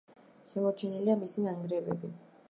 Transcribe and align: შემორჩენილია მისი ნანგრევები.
შემორჩენილია 0.53 1.17
მისი 1.23 1.43
ნანგრევები. 1.47 2.11